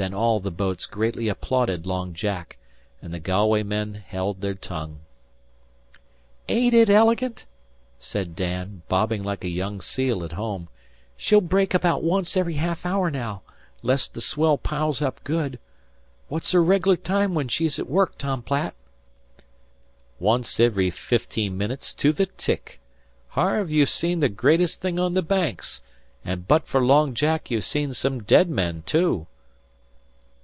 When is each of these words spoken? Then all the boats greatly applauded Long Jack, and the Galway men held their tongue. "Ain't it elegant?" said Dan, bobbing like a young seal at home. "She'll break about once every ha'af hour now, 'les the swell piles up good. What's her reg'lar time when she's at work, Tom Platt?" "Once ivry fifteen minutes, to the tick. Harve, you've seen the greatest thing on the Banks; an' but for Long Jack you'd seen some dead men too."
Then 0.00 0.14
all 0.14 0.38
the 0.38 0.52
boats 0.52 0.86
greatly 0.86 1.26
applauded 1.26 1.84
Long 1.84 2.14
Jack, 2.14 2.56
and 3.02 3.12
the 3.12 3.18
Galway 3.18 3.64
men 3.64 3.94
held 3.94 4.40
their 4.40 4.54
tongue. 4.54 5.00
"Ain't 6.48 6.72
it 6.72 6.88
elegant?" 6.88 7.46
said 7.98 8.36
Dan, 8.36 8.82
bobbing 8.86 9.24
like 9.24 9.42
a 9.42 9.48
young 9.48 9.80
seal 9.80 10.22
at 10.22 10.34
home. 10.34 10.68
"She'll 11.16 11.40
break 11.40 11.74
about 11.74 12.04
once 12.04 12.36
every 12.36 12.58
ha'af 12.58 12.86
hour 12.86 13.10
now, 13.10 13.42
'les 13.82 14.06
the 14.06 14.20
swell 14.20 14.56
piles 14.56 15.02
up 15.02 15.24
good. 15.24 15.58
What's 16.28 16.52
her 16.52 16.62
reg'lar 16.62 16.94
time 16.94 17.34
when 17.34 17.48
she's 17.48 17.80
at 17.80 17.90
work, 17.90 18.16
Tom 18.18 18.40
Platt?" 18.42 18.76
"Once 20.20 20.60
ivry 20.60 20.90
fifteen 20.92 21.58
minutes, 21.58 21.92
to 21.94 22.12
the 22.12 22.26
tick. 22.26 22.80
Harve, 23.30 23.68
you've 23.68 23.90
seen 23.90 24.20
the 24.20 24.28
greatest 24.28 24.80
thing 24.80 25.00
on 25.00 25.14
the 25.14 25.22
Banks; 25.22 25.80
an' 26.24 26.44
but 26.46 26.68
for 26.68 26.80
Long 26.80 27.14
Jack 27.14 27.50
you'd 27.50 27.62
seen 27.62 27.92
some 27.92 28.22
dead 28.22 28.48
men 28.48 28.84
too." 28.86 29.26